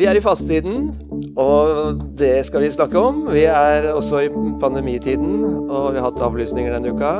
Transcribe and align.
Vi 0.00 0.06
er 0.08 0.16
i 0.16 0.20
fastetiden, 0.24 0.86
og 1.36 1.98
det 2.16 2.46
skal 2.48 2.62
vi 2.64 2.70
snakke 2.72 2.96
om. 2.96 3.18
Vi 3.28 3.42
er 3.44 3.90
også 3.92 4.22
i 4.24 4.30
pandemitiden, 4.62 5.42
og 5.68 5.90
vi 5.92 6.00
har 6.00 6.06
hatt 6.06 6.22
avlysninger 6.24 6.72
denne 6.72 6.94
uka. 6.94 7.10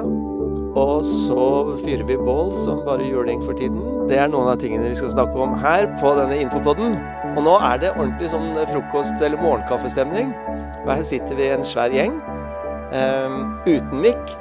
Og 0.81 1.03
så 1.05 1.43
fyrer 1.83 2.07
vi 2.09 2.17
bål 2.17 2.55
som 2.57 2.81
bare 2.87 3.05
juling 3.05 3.43
for 3.45 3.53
tiden. 3.59 3.83
Det 4.09 4.17
er 4.17 4.33
noen 4.33 4.49
av 4.49 4.57
tingene 4.63 4.89
vi 4.89 4.97
skal 4.97 5.13
snakke 5.13 5.37
om 5.45 5.53
her 5.61 5.91
på 6.01 6.15
denne 6.17 6.39
infopodden. 6.41 6.97
Og 7.35 7.43
nå 7.45 7.59
er 7.69 7.85
det 7.85 7.93
ordentlig 7.99 8.33
sånn 8.33 8.57
frokost- 8.73 9.21
eller 9.21 9.45
morgenkaffestemning. 9.45 10.33
Og 10.87 10.91
her 10.95 11.05
sitter 11.05 11.37
vi 11.37 11.53
en 11.53 11.69
svær 11.75 11.93
gjeng. 11.93 12.17
Um, 12.97 13.39
uten 13.69 14.01
mikk 14.07 14.37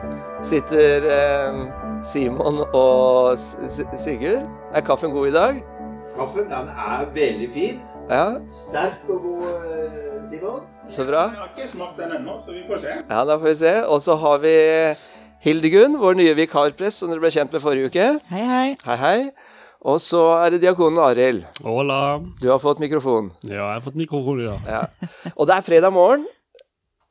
sitter 0.47 1.11
um, 1.11 1.65
Simon 2.07 2.63
og 2.71 3.35
S 3.35 3.51
S 3.67 3.83
Sigurd. 3.99 4.47
Er 4.71 4.87
kaffen 4.87 5.11
god 5.11 5.27
i 5.27 5.37
dag? 5.41 5.63
Kaffen 6.15 6.47
den 6.47 6.75
er 6.87 7.09
veldig 7.19 7.51
fin. 7.59 7.83
Ja, 8.09 8.39
Sterk 8.65 9.05
og 9.13 9.21
god, 9.21 9.43
eh, 9.69 10.29
Simon. 10.31 10.61
så 10.89 11.05
bra. 11.05 11.27
Jeg 11.29 11.37
har 11.37 11.51
ikke 11.55 11.67
smakt 11.69 11.97
den 11.99 12.11
ennå, 12.17 12.39
så 12.45 12.51
vi 12.55 12.63
får 12.67 12.81
se. 12.81 12.95
Ja, 13.09 13.19
da 13.25 13.35
får 13.37 13.45
vi 13.51 13.55
se. 13.59 13.73
Og 13.85 14.01
så 14.01 14.15
har 14.17 14.39
vi 14.41 14.53
Hildegunn, 15.45 15.99
vår 16.01 16.17
nye 16.17 16.33
vikarpress, 16.35 16.97
som 16.99 17.09
dere 17.13 17.21
ble 17.21 17.29
kjent 17.31 17.53
med 17.53 17.61
forrige 17.61 17.91
uke. 17.91 18.07
Hei, 18.31 18.41
hei. 18.49 18.75
Hei, 18.85 18.97
hei. 18.97 19.31
Og 19.85 20.01
så 20.03 20.19
er 20.41 20.49
det 20.55 20.61
diakonen 20.65 20.99
Arild. 20.99 21.45
Hola. 21.63 22.19
Du 22.41 22.49
har 22.49 22.59
fått 22.59 22.81
mikrofon. 22.83 23.29
Ja, 23.45 23.61
jeg 23.69 23.77
har 23.77 23.85
fått 23.85 23.95
mikrofon 23.95 24.41
ja. 24.43 24.57
Ja. 24.67 24.81
Og 25.37 25.47
det 25.47 25.55
er 25.55 25.61
fredag 25.69 25.93
morgen, 25.95 26.25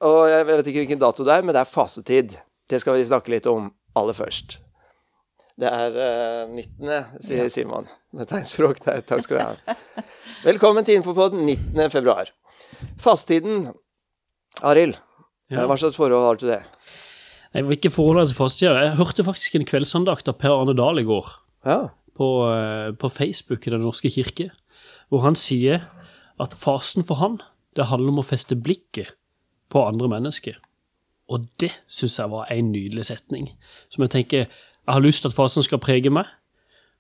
og 0.05 0.27
jeg 0.29 0.47
vet 0.51 0.67
ikke 0.67 0.83
hvilken 0.83 1.01
dato 1.01 1.25
det 1.25 1.33
er, 1.39 1.47
men 1.47 1.55
det 1.57 1.63
er 1.63 1.71
fasetid. 1.71 2.37
Det 2.69 2.83
skal 2.83 2.99
vi 2.99 3.07
snakke 3.09 3.33
litt 3.33 3.47
om 3.49 3.71
aller 3.97 4.13
først. 4.19 4.59
Det 5.59 5.67
er 5.67 5.97
eh, 5.99 6.43
19., 6.55 6.91
sier 7.25 7.49
Simon 7.51 7.89
med 8.15 8.29
tegnspråk 8.31 8.79
der. 8.85 9.01
Takk 9.07 9.25
skal 9.25 9.41
du 9.41 9.43
ha. 9.43 9.75
Velkommen 10.49 10.87
til 10.87 11.01
Infopodden 11.01 11.43
19. 11.49 11.89
februar. 11.91 12.31
Fasttiden, 13.03 13.69
Arild, 14.63 14.99
Ja. 15.51 15.63
hva 15.65 15.79
slags 15.81 15.97
forhold 15.97 16.21
har 16.27 16.37
du 16.37 16.43
til 16.45 16.51
det? 16.53 16.61
Jeg 17.57 17.65
vil 17.65 17.79
ikke 17.79 17.91
forholde 17.91 18.21
deg 18.27 18.31
til 18.35 18.37
fasttida? 18.37 18.73
Jeg 18.85 18.97
hørte 18.99 19.25
faktisk 19.25 19.55
en 19.57 19.65
kveldsandakt 19.67 20.29
av 20.29 20.37
Per 20.39 20.53
Arne 20.53 20.75
Dahl 20.77 21.01
i 21.01 21.07
går 21.09 21.31
Ja. 21.67 21.79
på, 22.15 22.29
eh, 22.53 22.93
på 23.01 23.09
Facebook 23.11 23.67
i 23.67 23.71
Den 23.73 23.81
norske 23.83 24.11
kirke, 24.13 24.51
hvor 25.09 25.25
han 25.25 25.35
sier 25.35 25.87
at 26.39 26.53
fasen 26.55 27.03
for 27.09 27.17
han, 27.23 27.41
det 27.75 27.87
handler 27.89 28.13
om 28.13 28.21
å 28.21 28.27
feste 28.29 28.55
blikket 28.55 29.15
på 29.73 29.83
andre 29.89 30.07
mennesker. 30.13 30.61
Og 31.33 31.49
det 31.59 31.73
syns 31.89 32.19
jeg 32.21 32.31
var 32.31 32.47
en 32.53 32.71
nydelig 32.73 33.05
setning, 33.09 33.51
som 33.91 34.05
jeg 34.05 34.11
tenker 34.11 34.47
jeg 34.89 34.97
har 34.97 35.05
lyst 35.05 35.21
til 35.21 35.29
at 35.29 35.37
fasen 35.37 35.65
skal 35.67 35.81
prege 35.85 36.09
meg, 36.09 36.25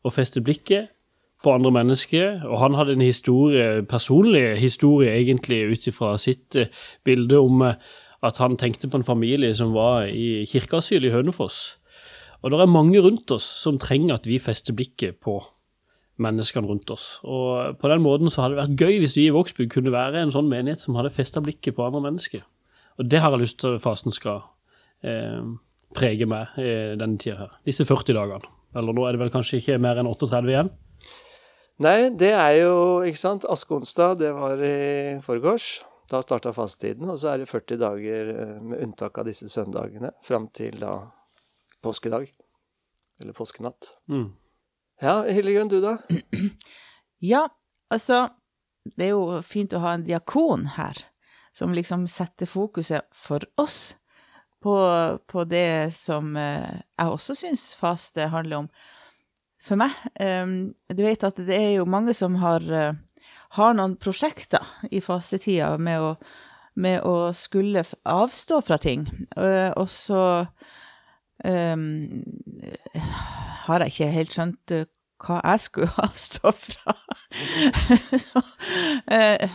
og 0.05 0.13
feste 0.13 0.43
blikket 0.45 0.91
på 1.43 1.55
andre 1.55 1.71
mennesker. 1.73 2.45
Og 2.45 2.61
han 2.61 2.77
hadde 2.77 2.93
en 2.99 3.07
historie, 3.07 3.83
personlig 3.89 4.59
historie 4.61 5.15
egentlig 5.17 5.63
ut 5.73 5.87
ifra 5.89 6.13
sitt 6.21 6.57
eh, 6.57 6.69
bilde 7.05 7.41
om 7.41 7.63
eh, 7.65 7.81
at 8.23 8.39
han 8.43 8.59
tenkte 8.61 8.91
på 8.91 9.01
en 9.01 9.07
familie 9.07 9.55
som 9.55 9.73
var 9.73 10.11
i 10.11 10.45
kirkeasyl 10.51 11.07
i 11.07 11.15
Hønefoss. 11.15 11.79
Og 12.43 12.51
det 12.51 12.61
er 12.61 12.71
mange 12.71 13.01
rundt 13.01 13.31
oss 13.31 13.47
som 13.63 13.79
trenger 13.79 14.19
at 14.19 14.27
vi 14.27 14.39
fester 14.43 14.77
blikket 14.77 15.17
på 15.25 15.41
menneskene 16.19 16.69
rundt 16.69 16.91
oss. 16.91 17.07
Og 17.25 17.79
på 17.81 17.89
den 17.89 18.03
måten 18.03 18.31
så 18.31 18.45
hadde 18.45 18.59
det 18.59 18.63
vært 18.65 18.83
gøy 18.83 19.01
hvis 19.01 19.17
vi 19.17 19.29
i 19.29 19.35
Vågsbygd 19.35 19.73
kunne 19.73 19.95
være 19.95 20.21
en 20.23 20.35
sånn 20.35 20.51
menighet 20.51 20.83
som 20.83 20.99
hadde 20.99 21.15
festa 21.15 21.41
blikket 21.43 21.79
på 21.79 21.87
andre 21.87 22.03
mennesker. 22.11 22.45
Og 22.99 23.07
det 23.11 23.23
har 23.23 23.33
jeg 23.33 23.47
lyst 23.47 23.61
til 23.63 23.79
at 23.79 23.83
fasen 23.83 24.15
skal 24.15 24.43
eh, 25.07 25.47
prege 25.97 26.27
meg 26.29 26.57
i 26.61 26.71
denne 26.99 27.19
tida 27.21 27.39
her. 27.45 27.57
Disse 27.67 27.87
40 27.89 28.17
dagene. 28.17 28.55
Eller 28.77 28.95
nå 28.95 29.07
er 29.07 29.17
det 29.17 29.23
vel 29.23 29.33
kanskje 29.33 29.63
ikke 29.63 29.79
mer 29.81 30.01
enn 30.01 30.11
38 30.11 30.53
igjen. 30.53 30.71
Nei, 31.79 32.11
det 32.11 32.33
er 32.35 32.57
jo, 32.59 32.75
ikke 33.07 33.21
sant, 33.21 33.47
askeonsdag, 33.47 34.19
det 34.19 34.33
var 34.35 34.61
i 34.67 35.19
forgårs. 35.23 35.69
Da 36.09 36.23
starta 36.25 36.55
fastetiden, 36.57 37.11
og 37.13 37.19
så 37.21 37.35
er 37.35 37.43
det 37.43 37.51
40 37.51 37.79
dager 37.83 38.31
eh, 38.33 38.53
med 38.65 38.81
unntak 38.81 39.19
av 39.21 39.29
disse 39.29 39.47
søndagene 39.53 40.15
fram 40.25 40.47
til 40.57 40.79
da 40.81 40.95
påskedag. 41.85 42.31
Eller 43.21 43.37
påskenatt. 43.37 43.93
Mm. 44.09 44.31
Ja, 45.05 45.21
Hildegunn, 45.29 45.71
du 45.71 45.81
da? 45.85 45.99
Ja, 47.19 47.49
altså 47.91 48.29
Det 48.87 49.09
er 49.09 49.17
jo 49.17 49.41
fint 49.43 49.73
å 49.75 49.81
ha 49.83 49.97
en 49.97 50.05
diakon 50.07 50.69
her, 50.79 50.97
som 51.53 51.75
liksom 51.75 52.07
setter 52.09 52.49
fokuset 52.49 53.05
for 53.13 53.45
oss 53.61 53.99
på, 54.63 54.77
på 55.27 55.45
det 55.45 55.95
som 55.97 56.37
eh, 56.37 56.81
jeg 56.99 57.13
også 57.15 57.37
syns 57.39 57.71
faste 57.79 58.29
handler 58.33 58.65
om. 58.65 58.71
For 59.63 59.79
meg 59.79 59.95
eh, 60.23 60.47
Du 60.95 61.03
vet 61.03 61.27
at 61.27 61.39
det 61.39 61.57
er 61.57 61.73
jo 61.79 61.89
mange 61.89 62.15
som 62.17 62.39
har, 62.43 62.63
eh, 62.63 62.99
har 63.59 63.79
noen 63.79 63.97
prosjekter 64.01 64.65
i 64.91 65.03
fastetida 65.05 65.77
med 65.79 66.17
med 66.79 67.03
å 67.03 67.33
skulle 67.35 67.83
avstå 68.07 68.61
fra 68.63 68.77
ting, 68.79 69.09
og 69.35 69.89
så 69.91 70.21
um, 71.43 71.89
har 73.65 73.83
jeg 73.83 73.91
ikke 73.91 74.11
helt 74.15 74.37
skjønt 74.37 74.75
hva 75.19 75.41
jeg 75.43 75.65
skulle 75.65 75.91
avstå 76.07 76.53
fra. 76.55 76.95
så, 78.23 78.45
det, 79.11 79.49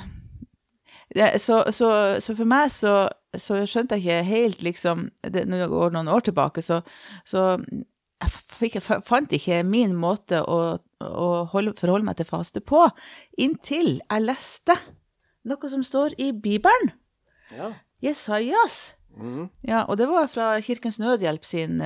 så, 1.37 1.59
så, 1.71 1.89
så 2.23 2.35
for 2.35 2.45
meg 2.49 2.71
så, 2.73 2.93
så 3.37 3.59
skjønte 3.69 3.97
jeg 3.99 4.03
ikke 4.03 4.23
helt 4.29 4.63
liksom 4.65 5.03
det, 5.21 5.43
Når 5.47 5.63
det 5.63 5.69
går 5.69 5.91
noen 5.93 6.07
år 6.09 6.23
tilbake, 6.25 6.61
så, 6.65 6.79
så 7.25 7.43
jeg 8.23 8.31
fikk, 8.57 8.75
jeg 8.79 9.01
fant 9.05 9.33
ikke 9.35 9.59
min 9.67 9.93
måte 9.99 10.39
å, 10.47 10.57
å 11.03 11.29
holde, 11.51 11.73
forholde 11.79 12.07
meg 12.07 12.17
til 12.17 12.25
faste 12.29 12.61
på, 12.63 12.85
inntil 13.37 13.97
jeg 13.99 14.23
leste 14.25 14.77
noe 15.43 15.69
som 15.69 15.83
står 15.83 16.15
i 16.23 16.31
Bibelen. 16.31 16.93
Ja. 17.51 17.73
Jesajas. 18.01 18.93
Mm. 19.19 19.49
Ja, 19.67 19.83
og 19.91 19.97
det 19.99 20.07
var 20.07 20.29
fra 20.31 20.53
Kirkens 20.63 20.97
Nødhjelp 21.03 21.43
sin, 21.45 21.81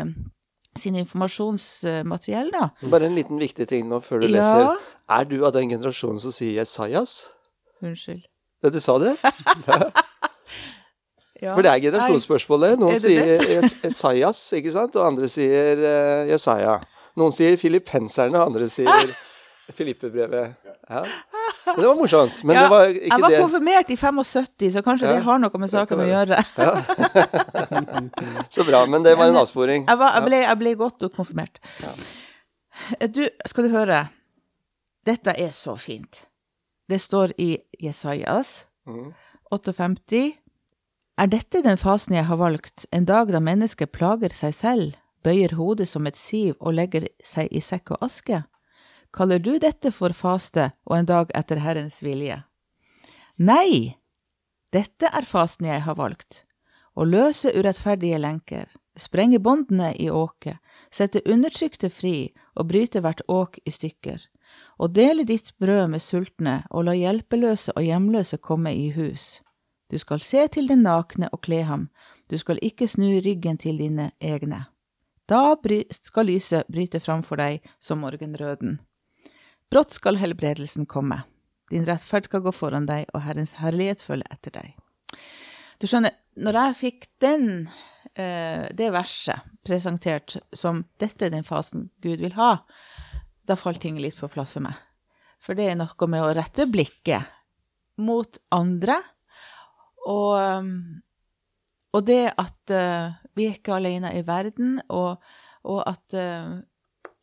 sin 0.78 0.96
informasjonsmateriell, 1.02 2.52
da. 2.54 2.70
Bare 2.92 3.09
en 3.09 3.18
liten 3.18 3.42
viktig 3.42 3.68
ting 3.68 3.90
nå 3.90 4.00
før 4.06 4.22
du 4.22 4.28
Ja. 4.30 4.36
leser. 4.38 4.86
Er 5.09 5.26
du 5.26 5.44
av 5.46 5.54
den 5.58 5.70
generasjonen 5.74 6.20
som 6.22 6.32
sier 6.32 6.62
Jesajas? 6.62 7.32
Unnskyld. 7.82 8.24
Ja, 8.63 8.69
Du 8.73 8.79
sa 8.81 8.97
det? 9.00 9.16
Ja. 11.38 11.51
For 11.53 11.62
det 11.62 11.69
er 11.69 11.78
generasjonsspørsmålet. 11.84 12.79
Noen 12.81 12.95
Er 12.95 12.97
det 12.97 13.01
sier 13.03 13.38
Esaias, 13.85 14.40
ikke 14.57 14.72
sant, 14.73 14.95
og 14.97 15.03
andre 15.06 15.28
sier 15.29 15.78
uh, 15.84 16.23
Jesaja. 16.31 16.79
Noen 17.13 17.29
sier 17.35 17.53
filippenserne, 17.62 18.34
og 18.40 18.47
andre 18.50 18.66
sier 18.73 19.12
Filippebrevet. 19.78 20.56
Ja. 20.90 21.03
Men 21.67 21.81
det 21.84 21.88
var 21.91 21.97
morsomt. 22.00 22.40
Men 22.41 22.56
Ja, 22.56 22.62
det 22.63 22.72
var 22.72 22.84
ikke 22.88 23.03
det 23.03 23.09
jeg 23.12 23.22
var 23.22 23.29
det 23.35 23.40
konfirmert 23.44 23.90
i 23.91 23.96
75, 24.00 24.72
så 24.73 24.81
kanskje 24.85 25.06
Ja, 25.09 25.13
det 25.17 25.23
har 25.28 25.38
noe 25.44 25.59
med 25.62 25.69
saken 25.69 26.00
å 26.01 26.06
gjøre. 26.07 26.38
Så 28.56 28.63
bra. 28.63 28.85
Men 28.88 29.03
det 29.03 29.17
var 29.19 29.28
en 29.29 29.35
avsporing. 29.41 29.84
Jeg, 29.90 29.97
var, 30.00 30.13
jeg, 30.16 30.23
ble, 30.29 30.38
jeg 30.46 30.57
ble 30.63 30.72
godt 30.79 31.03
konfirmert. 31.17 31.59
Du, 33.12 33.28
skal 33.51 33.67
du 33.67 33.75
høre. 33.75 34.00
Dette 35.06 35.35
er 35.38 35.51
så 35.56 35.75
fint. 35.79 36.23
Det 36.88 37.00
står 37.00 37.34
i 37.38 37.58
Jesajas 37.80 38.66
mm. 38.88 39.14
58. 39.52 40.38
Er 41.18 41.28
dette 41.28 41.62
den 41.66 41.80
fasen 41.81 42.16
jeg 42.16 42.28
har 42.30 42.40
valgt, 42.40 42.86
en 42.92 43.06
dag 43.06 43.31
da 43.34 43.42
mennesket 43.44 43.92
plager 43.92 44.31
seg 44.34 44.53
selv, 44.56 44.97
bøyer 45.26 45.58
hodet 45.58 45.90
som 45.90 46.08
et 46.08 46.16
siv 46.16 46.56
og 46.59 46.78
legger 46.78 47.09
seg 47.24 47.52
i 47.52 47.62
sekk 47.64 47.96
og 47.96 48.06
aske? 48.08 48.44
Kaller 49.12 49.40
du 49.40 49.58
dette 49.59 49.92
for 49.92 50.14
faste 50.14 50.72
og 50.86 51.00
en 51.00 51.09
dag 51.09 51.31
etter 51.36 51.59
Herrens 51.64 52.00
vilje? 52.06 52.44
Nei, 53.38 53.97
dette 54.72 55.12
er 55.12 55.28
fasen 55.28 55.68
jeg 55.68 55.84
har 55.84 55.97
valgt. 56.00 56.46
Å 56.97 57.06
løse 57.06 57.52
urettferdige 57.53 58.18
lenker, 58.18 58.66
sprenge 58.97 59.40
båndene 59.44 59.92
i 60.02 60.08
åket, 60.09 60.58
sette 60.90 61.22
undertrykte 61.26 61.92
fri 61.94 62.31
og 62.56 62.72
bryte 62.72 63.03
hvert 63.03 63.22
åk 63.28 63.59
i 63.66 63.74
stykker, 63.74 64.22
og 64.78 64.94
dele 64.95 65.25
ditt 65.25 65.53
brød 65.59 65.88
med 65.94 66.03
sultne 66.03 66.62
og 66.69 66.88
la 66.88 66.95
hjelpeløse 66.97 67.73
og 67.75 67.84
hjemløse 67.84 68.37
komme 68.37 68.73
i 68.76 68.90
hus. 68.96 69.41
Du 69.91 69.97
skal 69.97 70.22
se 70.22 70.47
til 70.52 70.67
den 70.67 70.84
nakne 70.84 71.29
og 71.32 71.41
kle 71.47 71.64
ham, 71.64 71.87
du 72.29 72.37
skal 72.37 72.59
ikke 72.61 72.87
snu 72.87 73.22
ryggen 73.23 73.58
til 73.58 73.79
dine 73.79 74.11
egne. 74.20 74.66
Da 75.28 75.55
skal 75.91 76.28
lyset 76.28 76.67
bryte 76.72 76.99
fram 76.99 77.23
for 77.23 77.40
deg 77.40 77.64
som 77.79 78.03
morgenrøden. 78.03 78.79
Brått 79.72 79.96
skal 79.96 80.20
helbredelsen 80.20 80.85
komme. 80.87 81.22
Din 81.72 81.85
rettferd 81.87 82.29
skal 82.29 82.46
gå 82.46 82.53
foran 82.55 82.87
deg, 82.87 83.09
og 83.14 83.26
Herrens 83.26 83.58
herlighet 83.59 84.03
følge 84.08 84.28
etter 84.32 84.55
deg. 84.55 84.76
Du 85.82 85.87
skjønner, 85.87 86.16
når 86.40 86.59
jeg 86.59 86.78
fikk 86.79 87.08
den, 87.22 87.67
eh, 88.16 88.67
det 88.72 88.91
verset 88.96 89.43
presentert 89.67 90.37
som 90.55 90.85
dette 90.99 91.28
er 91.28 91.34
den 91.35 91.43
fasen 91.43 91.90
Gud 92.02 92.23
vil 92.23 92.37
ha, 92.40 92.64
da 93.47 93.58
falt 93.59 93.82
ting 93.84 93.99
litt 94.02 94.17
på 94.20 94.29
plass 94.32 94.55
for 94.58 94.66
meg. 94.66 94.78
For 95.44 95.58
det 95.58 95.70
er 95.72 95.78
noe 95.79 96.09
med 96.09 96.23
å 96.23 96.34
rette 96.35 96.67
blikket 96.70 97.28
mot 98.02 98.40
andre, 98.53 98.97
og, 100.08 100.34
um, 100.38 100.72
og 101.97 102.05
det 102.08 102.23
at 102.38 102.73
uh, 102.73 103.16
vi 103.38 103.47
er 103.47 103.58
ikke 103.58 103.78
alene 103.78 104.14
i 104.17 104.23
verden, 104.28 104.78
og, 104.94 105.23
og 105.67 105.82
at 105.90 106.17
uh, 106.17 106.58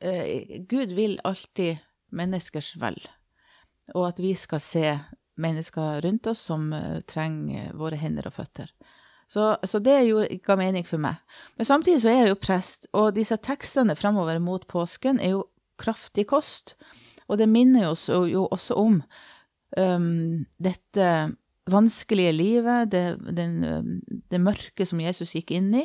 uh, 0.04 0.24
Gud 0.70 0.94
vil 0.96 1.18
alltid 1.24 1.82
menneskers 2.14 2.74
vel, 2.82 2.98
og 3.94 4.08
at 4.12 4.22
vi 4.22 4.34
skal 4.38 4.62
se 4.62 4.88
mennesker 5.36 6.00
rundt 6.04 6.26
oss 6.30 6.44
som 6.46 6.72
eh, 6.72 7.00
trenger 7.10 7.72
våre 7.74 7.98
hender 7.98 8.28
og 8.28 8.36
føtter. 8.36 8.70
Så, 9.26 9.56
så 9.66 9.80
det 9.82 9.96
jo, 10.06 10.20
ga 10.44 10.56
mening 10.60 10.84
for 10.86 11.02
meg. 11.02 11.18
Men 11.58 11.66
samtidig 11.66 12.04
så 12.04 12.10
er 12.12 12.20
jeg 12.20 12.30
jo 12.30 12.38
prest, 12.38 12.86
og 12.94 13.14
disse 13.16 13.38
tekstene 13.42 13.96
framover 13.98 14.38
mot 14.42 14.66
påsken 14.70 15.18
er 15.18 15.34
jo 15.34 15.42
kraftig 15.80 16.28
kost. 16.30 16.74
Og 17.28 17.38
det 17.40 17.48
minner 17.50 17.90
oss 17.92 18.08
jo, 18.08 18.46
også 18.52 18.76
om 18.78 19.00
um, 19.78 20.44
dette 20.62 21.10
vanskelige 21.70 22.32
livet, 22.36 22.90
det, 22.92 23.04
den, 23.36 24.00
det 24.30 24.40
mørke 24.42 24.84
som 24.86 25.00
Jesus 25.00 25.32
gikk 25.36 25.54
inn 25.56 25.70
i, 25.78 25.84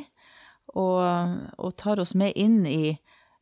og, 0.75 1.01
og 1.57 1.77
tar 1.80 2.01
oss 2.03 2.13
med 2.19 2.36
inn 2.38 2.65
i 2.68 2.97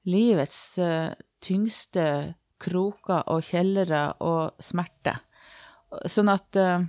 livets 0.08 0.78
uh, 0.80 1.12
tyngste 1.44 2.36
kroker 2.62 3.26
og 3.30 3.44
kjellere 3.46 4.12
og 4.24 4.62
smerte. 4.64 5.18
Sånn 6.08 6.30
at 6.32 6.58
uh, 6.60 6.86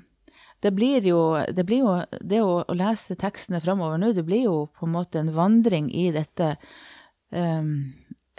det 0.62 0.72
blir 0.74 1.04
jo 1.06 1.38
Det, 1.54 1.64
blir 1.64 1.84
jo, 1.84 1.94
det 2.20 2.42
å, 2.42 2.62
å, 2.66 2.74
lese 2.74 3.16
tekstene 3.18 3.60
framover 3.62 3.98
nå, 3.98 4.12
det 4.12 4.26
blir 4.26 4.48
jo 4.48 4.66
på 4.74 4.86
en 4.86 4.94
måte 4.96 5.20
en 5.22 5.32
vandring 5.34 5.90
i 5.94 6.08
dette 6.14 6.56
um, 7.30 7.92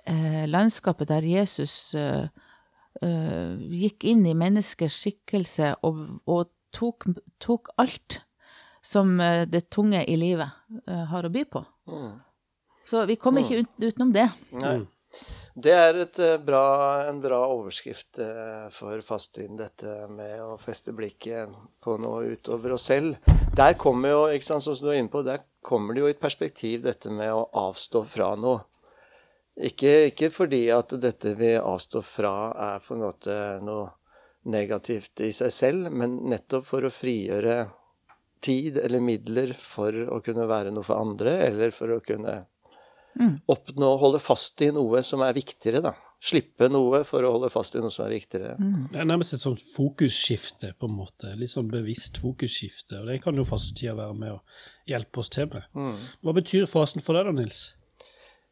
uh, 0.10 0.46
landskapet 0.50 1.12
der 1.14 1.26
Jesus 1.26 1.96
gikk 3.00 4.04
inn 4.12 4.26
i 4.28 4.34
menneskers 4.36 4.96
skikkelse 5.06 5.70
og, 5.88 6.00
og 6.28 6.50
tok, 6.76 7.06
tok, 7.40 7.70
alt 7.80 8.18
som 8.84 9.14
det 9.48 9.62
tunge 9.72 10.02
i 10.04 10.18
livet 10.20 10.50
har 11.14 11.24
å 11.24 11.32
by 11.32 11.46
på. 11.48 11.62
Mm. 11.88 12.18
Så 12.90 13.06
vi 13.08 13.16
kommer 13.22 13.46
ikke 13.46 13.62
ut, 13.62 13.72
utenom 13.80 14.12
det. 14.12 14.26
Nei. 14.58 14.82
Det 15.60 15.74
er 15.74 15.98
eh, 16.00 16.38
bra, 16.40 16.64
en 17.10 17.20
bra 17.22 17.40
overskrift 17.52 18.20
eh, 18.24 18.70
for 18.72 19.02
fasttiden, 19.04 19.58
dette 19.60 20.08
med 20.14 20.40
å 20.44 20.56
feste 20.62 20.94
blikket 20.96 21.52
på 21.84 21.98
noe 22.00 22.36
utover 22.36 22.76
oss 22.78 22.88
selv. 22.92 23.18
Der 23.58 23.76
kommer 23.80 24.14
jo, 24.14 24.22
ikke 24.32 24.48
sant, 24.48 24.64
som 24.64 24.78
du 24.80 24.92
er 24.94 25.02
inne 25.02 25.12
på, 25.12 25.24
der 25.26 25.44
kommer 25.66 25.96
det 25.96 26.04
jo 26.04 26.10
i 26.10 26.16
et 26.16 26.22
perspektiv, 26.22 26.86
dette 26.86 27.12
med 27.12 27.34
å 27.34 27.48
avstå 27.68 28.06
fra 28.08 28.32
noe. 28.40 28.64
Ikke, 29.60 30.10
ikke 30.12 30.30
fordi 30.32 30.62
at 30.72 30.94
dette 31.04 31.34
vi 31.36 31.56
avstår 31.60 32.06
fra, 32.06 32.36
er 32.74 32.86
på 32.86 32.96
en 32.96 33.04
måte 33.04 33.34
noe 33.66 33.90
negativt 34.50 35.20
i 35.26 35.34
seg 35.36 35.52
selv, 35.52 35.90
men 35.92 36.22
nettopp 36.32 36.68
for 36.70 36.88
å 36.88 36.94
frigjøre 36.94 37.58
tid 38.40 38.80
eller 38.80 39.04
midler 39.04 39.52
for 39.60 39.92
å 40.16 40.22
kunne 40.24 40.48
være 40.48 40.72
noe 40.72 40.88
for 40.88 41.02
andre, 41.02 41.36
eller 41.50 41.76
for 41.76 41.98
å 41.98 42.00
kunne 42.06 42.38
Mm. 43.20 43.40
Oppnå, 43.46 43.98
holde 43.98 44.20
fast 44.22 44.62
i 44.62 44.70
noe 44.72 45.02
som 45.04 45.24
er 45.26 45.36
viktigere, 45.36 45.82
da. 45.84 45.94
Slippe 46.24 46.68
noe 46.72 47.02
for 47.08 47.24
å 47.24 47.32
holde 47.36 47.50
fast 47.52 47.76
i 47.76 47.82
noe 47.84 47.92
som 47.92 48.06
er 48.06 48.14
viktigere. 48.18 48.56
Mm. 48.60 48.90
Det 48.92 49.02
er 49.02 49.08
nærmest 49.08 49.36
et 49.36 49.44
sånt 49.44 49.64
fokusskifte, 49.74 50.74
på 50.80 50.90
en 50.90 50.98
måte. 50.98 51.32
Litt 51.40 51.54
sånn 51.54 51.72
bevisst 51.72 52.20
fokusskifte. 52.22 53.02
Og 53.02 53.10
det 53.12 53.20
kan 53.24 53.40
jo 53.40 53.48
fastetida 53.48 53.96
være 53.98 54.18
med 54.20 54.36
å 54.36 54.40
hjelpe 54.90 55.24
oss 55.24 55.32
til 55.36 55.50
med. 55.52 55.68
Mm. 55.76 55.98
Hva 56.24 56.36
betyr 56.36 56.70
fasen 56.70 57.04
for 57.04 57.18
deg 57.18 57.30
da, 57.30 57.36
Nils? 57.40 57.64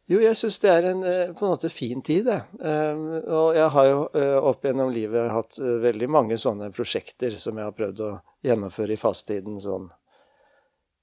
Jo, 0.07 0.21
jeg 0.23 0.37
syns 0.39 0.61
det 0.63 0.69
er 0.71 0.85
en 0.87 1.01
eh, 1.03 1.33
på 1.35 1.43
en 1.43 1.51
måte 1.51 1.69
fin 1.71 1.99
tid, 2.05 2.29
det. 2.29 2.39
Um, 2.63 3.01
og 3.19 3.57
jeg 3.57 3.71
har 3.73 3.87
jo 3.89 3.97
uh, 4.13 4.37
opp 4.47 4.63
gjennom 4.63 4.91
livet 4.95 5.33
hatt 5.33 5.57
uh, 5.59 5.73
veldig 5.83 6.07
mange 6.07 6.37
sånne 6.39 6.69
prosjekter 6.71 7.35
som 7.35 7.59
jeg 7.59 7.67
har 7.67 7.75
prøvd 7.75 8.03
å 8.05 8.11
gjennomføre 8.47 8.95
i 8.95 9.01
fasttiden. 9.01 9.57
Sånn 9.59 9.89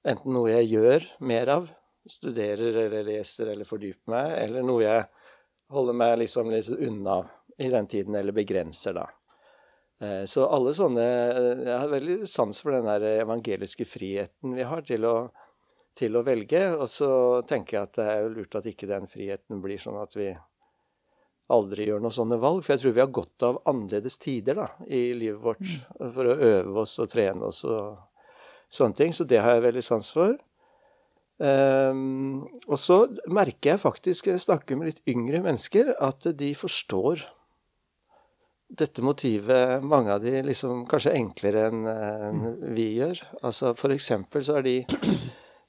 enten 0.08 0.32
noe 0.32 0.54
jeg 0.54 0.70
gjør 0.72 1.08
mer 1.28 1.52
av, 1.52 1.68
studerer 2.08 2.80
eller 2.86 3.04
leser 3.04 3.52
eller 3.52 3.68
fordyper 3.68 4.12
meg, 4.12 4.32
eller 4.46 4.64
noe 4.64 4.84
jeg 4.86 5.04
holder 5.74 6.00
meg 6.00 6.16
liksom 6.22 6.48
litt 6.52 6.72
unna 6.72 7.20
i 7.60 7.68
den 7.72 7.86
tiden, 7.86 8.16
eller 8.16 8.36
begrenser, 8.36 8.96
da. 8.96 9.06
Eh, 10.02 10.24
så 10.26 10.48
alle 10.50 10.72
sånne 10.74 11.02
Jeg 11.04 11.76
har 11.78 11.90
veldig 11.92 12.16
sans 12.28 12.58
for 12.60 12.74
den 12.74 12.88
der 12.88 13.20
evangeliske 13.22 13.86
friheten 13.86 14.56
vi 14.56 14.66
har 14.66 14.82
til 14.86 15.06
å, 15.06 15.14
til 15.98 16.16
å 16.18 16.24
velge. 16.26 16.62
Og 16.76 16.88
så 16.90 17.10
tenker 17.48 17.78
jeg 17.78 17.88
at 17.88 18.00
det 18.00 18.08
er 18.10 18.24
jo 18.24 18.32
lurt 18.38 18.58
at 18.58 18.68
ikke 18.70 18.90
den 18.90 19.08
friheten 19.10 19.62
blir 19.64 19.80
sånn 19.80 20.00
at 20.00 20.16
vi 20.18 20.32
aldri 21.54 21.88
gjør 21.88 22.02
noen 22.04 22.16
sånne 22.16 22.40
valg. 22.40 22.64
For 22.64 22.74
jeg 22.74 22.84
tror 22.84 22.96
vi 22.96 23.04
har 23.04 23.12
godt 23.20 23.46
av 23.46 23.60
annerledes 23.70 24.18
tider 24.22 24.58
da, 24.62 24.70
i 24.88 25.06
livet 25.16 25.42
vårt 25.44 25.62
mm. 25.64 26.10
for 26.16 26.30
å 26.30 26.40
øve 26.48 26.82
oss 26.84 26.96
og 27.02 27.12
trene 27.12 27.50
oss 27.50 27.62
og 27.68 28.00
sånne 28.72 29.00
ting. 29.00 29.14
Så 29.16 29.28
det 29.28 29.42
har 29.44 29.56
jeg 29.56 29.68
veldig 29.68 29.84
sans 29.84 30.10
for. 30.14 30.36
Um, 31.34 32.44
og 32.70 32.78
så 32.78 33.00
merker 33.26 33.72
jeg 33.72 33.82
faktisk, 33.82 34.28
jeg 34.30 34.42
snakker 34.44 34.78
med 34.78 34.92
litt 34.92 35.00
yngre 35.10 35.40
mennesker, 35.42 35.90
at 35.98 36.28
de 36.38 36.52
forstår 36.54 37.24
dette 38.74 39.02
motivet, 39.04 39.82
mange 39.84 40.14
av 40.14 40.22
de 40.22 40.32
liksom 40.46 40.84
kanskje 40.90 41.14
enklere 41.18 41.66
enn 41.68 41.88
en 41.90 42.44
vi 42.74 42.94
gjør. 42.98 43.20
Altså 43.42 43.74
For 43.78 43.94
eksempel 43.94 44.46
så 44.46 44.58
er 44.58 44.66
de 44.66 44.76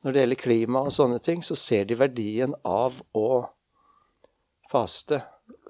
Når 0.05 0.13
det 0.13 0.21
gjelder 0.21 0.41
klima 0.41 0.85
og 0.85 0.93
sånne 0.93 1.17
ting, 1.25 1.41
så 1.41 1.57
ser 1.57 1.87
de 1.89 1.97
verdien 1.97 2.53
av 2.61 2.99
å 3.17 3.27
faste 4.69 5.23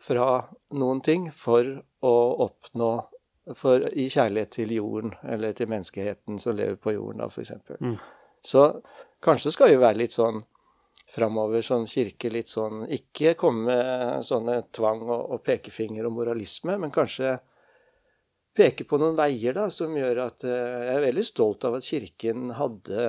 fra 0.03 0.43
noen 0.75 0.99
ting 1.03 1.29
for 1.31 1.69
å 2.03 2.15
oppnå 2.43 2.91
for, 3.55 3.83
I 3.93 4.09
kjærlighet 4.09 4.51
til 4.57 4.71
jorden, 4.73 5.13
eller 5.23 5.53
til 5.53 5.69
menneskeheten 5.69 6.39
som 6.41 6.55
lever 6.57 6.79
på 6.81 6.95
jorden, 6.95 7.21
da, 7.21 7.27
f.eks. 7.29 7.51
Mm. 7.79 7.95
Så 8.41 8.63
Kanskje 9.25 9.51
skal 9.53 9.71
vi 9.71 9.81
være 9.81 9.99
litt 10.03 10.13
sånn 10.13 10.43
framover 11.09 11.63
som 11.65 11.85
kirke, 11.89 12.29
litt 12.33 12.49
sånn 12.49 12.85
Ikke 12.93 13.35
komme 13.37 13.71
med 13.71 14.25
sånne 14.25 14.59
tvang 14.75 15.03
og, 15.05 15.21
og 15.35 15.43
pekefinger 15.45 16.05
og 16.05 16.15
moralisme, 16.19 16.77
men 16.81 16.93
kanskje 16.93 17.37
peke 18.55 18.85
på 18.87 18.99
noen 19.01 19.17
veier 19.17 19.55
da, 19.57 19.67
som 19.73 19.95
gjør 19.97 20.21
at 20.27 20.45
uh, 20.47 20.51
Jeg 20.51 20.93
er 20.93 21.05
veldig 21.07 21.25
stolt 21.25 21.65
av 21.67 21.79
at 21.79 21.87
Kirken 21.87 22.53
hadde 22.57 23.07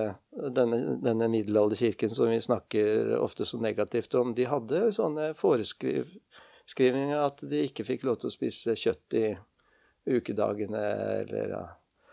denne, 0.55 0.97
denne 1.03 1.29
middelalderkirken 1.33 2.13
som 2.13 2.31
vi 2.31 2.41
snakker 2.43 3.17
ofte 3.19 3.47
så 3.49 3.61
negativt 3.63 4.15
om. 4.19 4.35
De 4.37 4.47
hadde 4.49 4.91
sånne 4.97 5.33
foreskrivninger 5.39 7.19
at 7.21 7.43
de 7.43 7.65
ikke 7.67 7.87
fikk 7.87 8.07
lov 8.07 8.21
til 8.21 8.31
å 8.31 8.37
spise 8.37 8.77
kjøtt 8.79 9.19
i 9.19 9.27
ukedagene, 10.07 10.83
eller 11.25 11.55
ja, 11.57 11.65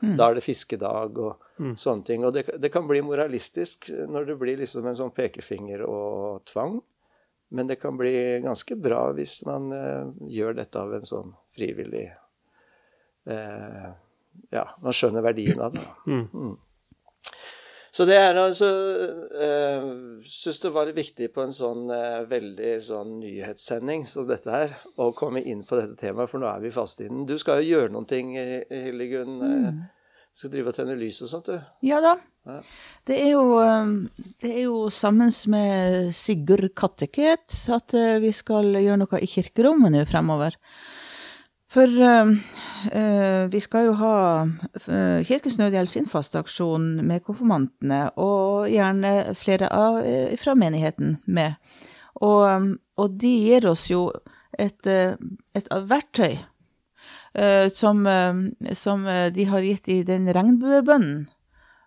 Mm. 0.03 0.17
Da 0.19 0.25
er 0.27 0.35
det 0.35 0.43
fiskedag 0.43 1.19
og 1.23 1.61
mm. 1.63 1.75
sånne 1.79 2.03
ting. 2.07 2.25
Og 2.27 2.33
det, 2.35 2.43
det, 2.59 2.71
kan 2.73 2.87
bli 2.89 2.99
moralistisk 3.05 3.87
når 3.87 4.25
det 4.27 4.35
blir 4.41 4.59
liksom 4.59 4.87
en 4.89 4.97
sånn 4.99 5.13
pekefinger 5.15 5.85
og 5.87 6.43
tvang. 6.49 6.81
Men 7.55 7.69
det 7.69 7.77
kan 7.79 7.95
bli 7.95 8.11
ganske 8.43 8.75
bra 8.81 9.05
hvis 9.15 9.39
man 9.47 9.69
eh, 9.77 10.09
gjør 10.33 10.57
dette 10.57 10.81
av 10.81 10.95
en 10.97 11.07
sånn 11.07 11.31
frivillig 11.53 12.07
eh, 13.29 13.89
Ja, 14.51 14.65
man 14.81 14.95
skjønner 14.97 15.23
verdien 15.23 15.61
av 15.61 15.75
det. 15.77 15.85
Mm. 16.09 16.55
Så 17.93 18.07
det 18.09 18.15
er 18.17 18.37
altså 18.41 18.67
jeg 18.67 19.47
eh, 19.47 19.89
Syns 20.25 20.59
det 20.63 20.71
var 20.73 20.89
viktig 20.95 21.27
på 21.35 21.43
en 21.43 21.53
sånn 21.53 21.91
øh, 21.93 22.23
veldig 22.29 22.71
sånn 22.81 23.19
nyhetssending 23.21 24.07
som 24.09 24.25
dette 24.29 24.49
her, 24.49 24.73
å 24.97 25.11
komme 25.13 25.43
inn 25.43 25.61
på 25.67 25.77
dette 25.77 25.99
temaet, 25.99 26.31
for 26.31 26.41
nå 26.41 26.49
er 26.49 26.63
vi 26.63 26.71
fast 26.73 27.03
i 27.03 27.09
den. 27.09 27.27
Du 27.29 27.35
skal 27.41 27.61
jo 27.61 27.75
gjøre 27.75 27.93
noen 27.93 28.09
ting, 28.09 28.33
Hildegunn. 28.33 29.35
Mm. 29.43 29.83
Skal 30.33 30.49
drive 30.49 30.71
og 30.71 30.77
tenne 30.79 30.95
lys 30.97 31.21
og 31.21 31.29
sånt, 31.29 31.51
du? 31.51 31.59
Ja 31.85 31.99
da. 32.01 32.15
Ja. 32.49 32.57
Det, 33.05 33.19
er 33.19 33.35
jo, 33.35 33.43
det 34.41 34.49
er 34.49 34.63
jo 34.65 34.87
sammen 34.91 35.29
med 35.53 36.09
Sigurd 36.17 36.71
Katteket 36.75 37.59
at 37.71 37.93
vi 38.23 38.33
skal 38.33 38.73
gjøre 38.73 39.03
noe 39.03 39.21
i 39.21 39.29
kirkerommet 39.29 39.93
nå 39.93 40.01
fremover. 40.09 40.57
For 41.73 41.89
uh, 41.89 42.29
uh, 42.93 43.49
vi 43.49 43.59
skal 43.63 43.87
jo 43.87 43.93
ha 43.97 44.15
uh, 44.45 45.19
Kirkens 45.25 45.57
Nødhjelp 45.57 45.89
sin 45.89 46.05
med 47.01 47.23
konfirmantene, 47.25 48.11
og 48.15 48.69
gjerne 48.69 49.33
flere 49.33 49.69
av, 49.73 50.03
fra 50.37 50.53
menigheten 50.53 51.17
med. 51.25 51.53
Og, 52.21 52.77
og, 52.97 53.09
de 53.17 53.31
gir 53.47 53.65
oss 53.65 53.89
jo 53.89 54.11
et, 54.53 54.85
et 54.85 55.69
verktøy 55.89 56.37
som, 57.73 58.05
som, 58.77 59.07
de 59.33 59.45
har 59.49 59.65
gitt 59.65 59.87
i 59.89 60.03
den 60.05 60.29
regnbuebønnen. 60.29 61.25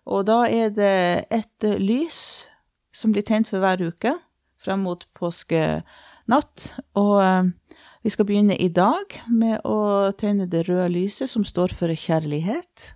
Og 0.05 0.25
da 0.27 0.41
er 0.51 0.73
det 0.75 1.27
et 1.31 1.67
lys 1.79 2.43
som 2.91 3.15
blir 3.15 3.23
tent 3.23 3.47
for 3.47 3.63
hver 3.63 3.79
uke 3.79 4.17
frem 4.59 4.83
mot 4.83 5.07
påskenatt. 5.15 6.73
Og 6.99 7.53
vi 8.07 8.11
skal 8.11 8.23
begynne 8.23 8.55
i 8.55 8.69
dag 8.71 9.17
med 9.27 9.65
å 9.67 10.13
tenne 10.15 10.45
det 10.47 10.61
røde 10.69 10.85
lyset, 10.93 11.27
som 11.27 11.43
står 11.43 11.73
for 11.75 11.91
kjærlighet. 11.91 12.93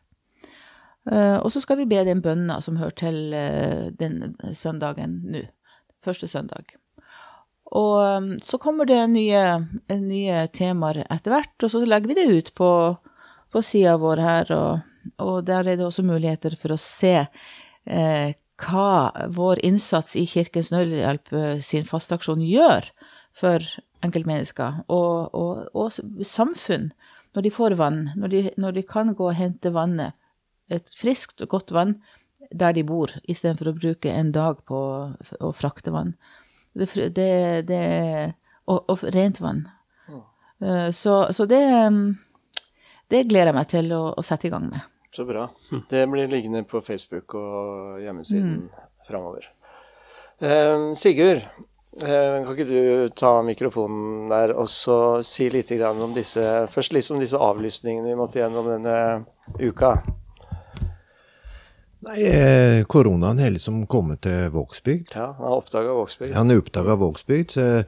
Uh, 1.03 1.35
og 1.41 1.49
så 1.51 1.59
skal 1.59 1.81
vi 1.81 1.87
be 1.91 1.99
den 2.07 2.21
bønna 2.23 2.61
som 2.63 2.77
hører 2.79 2.95
til 2.95 3.17
uh, 3.35 3.89
den 3.99 4.37
søndagen 4.55 5.17
nå. 5.33 5.41
Første 6.01 6.29
søndag. 6.31 6.77
Og 7.75 7.97
um, 7.99 8.29
så 8.39 8.55
kommer 8.61 8.87
det 8.87 9.01
nye, 9.11 9.43
nye, 9.91 10.39
temaer 10.55 11.03
etter 11.03 11.35
hvert, 11.35 11.57
og 11.59 11.75
så 11.75 11.83
legger 11.83 12.13
vi 12.13 12.19
det 12.21 12.27
ut 12.31 12.53
på, 12.55 12.71
på 13.51 13.65
sida 13.67 13.99
vår 13.99 14.23
her. 14.23 14.55
Og, 14.55 15.11
og, 15.19 15.35
der 15.51 15.67
er 15.67 15.75
det 15.75 15.89
også 15.89 16.07
muligheter 16.07 16.55
for 16.55 16.71
å 16.71 16.79
se 16.79 17.17
eh, 17.19 18.33
hva 18.63 19.27
vår 19.35 19.61
innsats 19.67 20.15
i 20.15 20.23
Kirkens 20.23 20.71
Nødhjelp 20.71 21.35
sin 21.67 21.83
fasteaksjon 21.89 22.47
gjør 22.47 22.93
for 23.35 23.67
enkeltmennesker 24.05 24.81
og, 24.87 25.35
og, 25.37 25.67
og, 25.77 25.91
samfunn 26.25 26.91
når 27.35 27.45
de 27.45 27.53
får 27.53 27.77
vann, 27.79 28.01
når 28.19 28.33
de, 28.33 28.41
når 28.59 28.75
de 28.75 28.83
kan 28.87 29.13
gå 29.15 29.29
og 29.29 29.37
hente 29.37 29.71
vannet, 29.71 30.17
et 30.71 30.87
friskt 30.99 31.43
og 31.43 31.51
godt 31.53 31.71
vann, 31.75 31.95
der 32.51 32.73
de 32.75 32.83
bor, 32.87 33.11
istedenfor 33.29 33.71
å 33.71 33.77
bruke 33.77 34.11
en 34.11 34.33
dag 34.35 34.59
på 34.67 34.79
å 35.39 35.51
frakte 35.55 35.93
vann. 35.95 36.15
Det, 36.75 36.87
det, 37.15 37.31
det, 37.67 37.85
og, 38.67 38.83
og 38.91 39.05
rent 39.15 39.39
vann. 39.43 39.65
Eh, 40.61 40.91
Så, 40.91 41.33
så 41.33 41.45
det, 41.45 41.63
mm, 41.89 42.17
det 43.09 43.23
gleder 43.29 43.51
jeg 43.51 43.57
meg 43.57 43.69
til 43.71 43.93
å, 43.95 44.03
å 44.17 44.23
sette 44.25 44.47
i 44.47 44.53
gang 44.53 44.69
med. 44.69 44.83
Så 45.11 45.25
bra. 45.27 45.49
Det 45.89 46.05
blir 46.07 46.29
liggende 46.31 46.63
på 46.63 46.79
Facebook 46.81 47.35
og 47.35 47.99
hjemmesiden 48.03 48.69
framover. 49.07 49.49
Eh, 50.39 50.93
Sigurd, 50.95 51.43
kan 51.99 52.53
ikke 52.53 52.69
du 52.69 53.09
ta 53.19 53.41
mikrofonen 53.43 54.29
der 54.31 54.53
og 54.55 54.69
så 54.71 55.19
si 55.27 55.49
litt 55.51 55.73
om 55.83 56.13
disse 56.15 56.43
Først 56.71 56.93
litt 56.95 57.09
om 57.11 57.19
disse 57.19 57.35
avlysningene 57.35 58.07
vi 58.07 58.15
måtte 58.15 58.39
gjennom 58.39 58.69
denne 58.69 59.25
uka. 59.59 59.97
Nei, 62.01 62.21
eh, 62.25 62.83
koronaen 62.89 63.37
har 63.43 63.51
liksom 63.53 63.83
kommet 63.85 64.23
til 64.25 64.49
Vågsbygd. 64.49 65.11
Ja, 65.13 65.33
Han 65.37 65.45
har 65.45 65.57
oppdaga 65.59 65.93
Vågsbygd. 65.93 66.33
Han 66.33 66.55
oppdaga 66.55 66.95
Vågsbygd, 66.97 67.51
så 67.51 67.83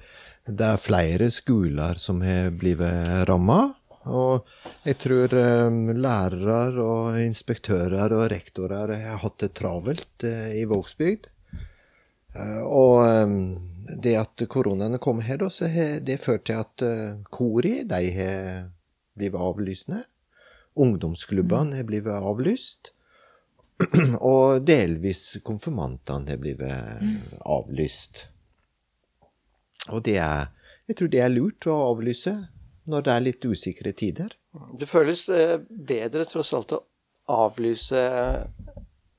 det 0.45 0.67
er 0.67 0.77
flere 0.77 1.31
skoler 1.31 1.97
som 1.97 2.21
har 2.21 2.51
blitt 2.51 2.83
ramma. 3.25 3.73
Og 4.05 4.43
jeg 4.83 4.99
tror 4.99 5.33
eh, 5.39 5.77
lærere 5.95 6.83
og 6.83 7.19
inspektører 7.23 8.11
og 8.11 8.27
rektorer 8.33 8.91
har 8.91 9.21
hatt 9.23 9.39
det 9.39 9.53
travelt 9.55 10.25
eh, 10.27 10.59
i 10.59 10.65
Vågsbygd. 10.67 11.29
Eh, 12.35 12.61
og 12.67 12.99
eh, 13.07 13.37
det 14.03 14.15
at 14.19 14.43
koronaen 14.49 14.99
kom 15.03 15.21
her, 15.23 15.39
da, 15.41 15.49
så 15.51 15.67
har 15.71 16.01
det 16.05 16.21
ført 16.23 16.45
til 16.49 16.61
at 16.61 16.83
eh, 16.85 17.19
Kori 17.33 17.81
de 17.89 18.01
har 18.17 18.67
blitt 19.17 19.37
avlysende. 19.37 20.03
Ungdomsklubbene 20.73 21.77
har 21.79 21.87
blitt 21.87 22.07
avlyst. 22.09 22.93
Og 24.33 24.63
delvis 24.65 25.39
konfirmantene 25.45 26.33
har 26.33 26.41
blitt 26.41 26.63
avlyst. 27.45 28.27
Og 29.91 30.03
det 30.05 30.17
er 30.23 30.51
Jeg 30.87 30.97
tror 30.99 31.07
det 31.07 31.19
er 31.23 31.31
lurt 31.31 31.65
å 31.71 31.75
avlyse 31.93 32.31
når 32.91 33.05
det 33.05 33.11
er 33.13 33.21
litt 33.23 33.45
usikre 33.47 33.93
tider. 33.95 34.33
Det 34.79 34.87
føles 34.89 35.29
eh, 35.31 35.59
bedre 35.63 36.25
tross 36.27 36.51
alt 36.53 36.73
å 36.75 36.81
avlyse 37.31 38.01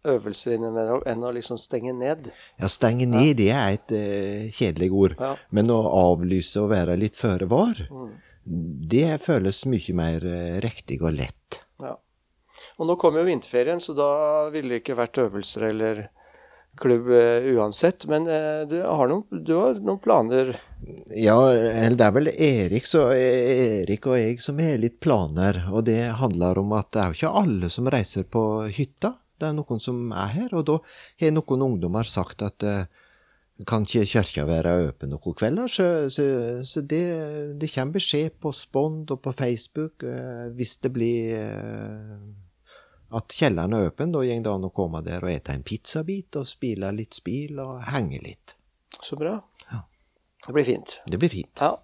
øvelser 0.08 0.56
innimellom 0.56 1.04
enn 1.08 1.24
å 1.24 1.32
liksom 1.34 1.58
stenge 1.60 1.94
ned. 1.96 2.30
Ja, 2.60 2.68
stenge 2.70 3.06
ned, 3.08 3.36
det 3.40 3.50
er 3.54 3.76
et 3.78 3.94
uh, 3.94 4.46
kjedelig 4.52 4.90
ord. 4.92 5.16
Ja. 5.18 5.34
Men 5.54 5.72
å 5.72 5.80
avlyse 6.04 6.62
og 6.62 6.72
være 6.74 6.98
litt 7.00 7.18
føre 7.18 7.48
var, 7.50 7.80
det 8.44 9.06
føles 9.24 9.64
mye 9.70 9.96
mer 9.96 10.26
uh, 10.28 10.58
riktig 10.64 11.00
og 11.02 11.16
lett. 11.16 11.62
Ja. 11.82 11.96
Og 12.78 12.90
nå 12.90 12.98
kommer 13.00 13.22
jo 13.22 13.30
vinterferien, 13.30 13.80
så 13.80 13.96
da 13.96 14.10
ville 14.54 14.76
det 14.76 14.84
ikke 14.84 14.98
vært 14.98 15.22
øvelser 15.24 15.70
eller 15.70 16.04
klubb 16.80 17.08
uh, 17.08 17.48
uansett. 17.54 18.04
Men 18.10 18.28
du, 18.68 18.78
har 18.84 19.10
noen, 19.10 19.24
du 19.44 19.56
har 19.56 19.80
noen 19.80 20.00
planer 20.04 20.54
Ja, 21.16 21.38
eller 21.54 21.96
det 21.96 22.06
er 22.06 22.14
vel 22.18 22.32
Erik, 22.34 22.88
så, 22.88 23.08
Erik 23.16 24.08
og 24.10 24.18
jeg 24.20 24.40
som 24.44 24.60
har 24.60 24.76
litt 24.82 25.00
planer. 25.00 25.64
Og 25.72 25.86
det 25.88 26.02
handler 26.20 26.60
om 26.60 26.76
at 26.76 26.92
det 26.92 27.00
er 27.02 27.12
jo 27.12 27.22
ikke 27.22 27.36
alle 27.44 27.72
som 27.72 27.88
reiser 27.88 28.28
på 28.28 28.44
hytta. 28.68 29.16
Det 29.38 29.48
er 29.48 29.56
noen 29.56 29.82
som 29.82 30.12
er 30.12 30.30
her. 30.34 30.54
Og 30.54 30.66
da 30.68 30.78
har 31.22 31.34
noen 31.34 31.66
ungdommer 31.68 32.06
sagt 32.08 32.44
at 32.46 32.66
eh, 32.66 32.86
kan 33.68 33.86
ikke 33.86 34.06
kirka 34.10 34.44
være 34.48 34.72
åpen 34.88 35.12
noen 35.14 35.36
kvelder? 35.38 35.70
Så, 35.70 35.86
så, 36.10 36.24
så 36.66 36.82
det, 36.82 37.04
det 37.60 37.70
kommer 37.70 38.00
beskjed 38.00 38.34
på 38.42 38.50
Spond 38.54 39.12
og 39.14 39.20
på 39.22 39.34
Facebook 39.36 40.02
uh, 40.02 40.50
hvis 40.58 40.76
det 40.82 40.90
blir 40.96 41.38
uh, 41.38 42.18
at 43.14 43.36
kjelleren 43.38 43.76
er 43.76 43.88
åpen. 43.92 44.10
Da 44.14 44.24
går 44.26 44.42
det 44.42 44.50
an 44.50 44.66
å 44.66 44.74
komme 44.74 45.04
der 45.06 45.22
og 45.22 45.30
ete 45.30 45.54
en 45.54 45.62
pizzabit 45.66 46.40
og 46.40 46.50
spille 46.50 46.90
litt 46.96 47.14
spill 47.14 47.62
og 47.62 47.84
henge 47.92 48.18
litt. 48.24 48.56
Så 48.98 49.18
bra. 49.20 49.38
Ja. 49.70 49.84
Det 50.48 50.54
blir 50.56 50.66
fint. 50.66 50.98
Det 51.06 51.20
blir 51.22 51.30
fint. 51.30 51.62
Ja. 51.62 51.76